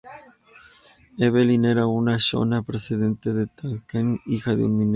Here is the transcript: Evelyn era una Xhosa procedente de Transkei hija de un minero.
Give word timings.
Evelyn 1.25 1.63
era 1.65 1.85
una 1.85 2.17
Xhosa 2.25 2.63
procedente 2.69 3.27
de 3.33 3.45
Transkei 3.57 4.07
hija 4.31 4.55
de 4.55 4.63
un 4.65 4.73
minero. 4.75 4.89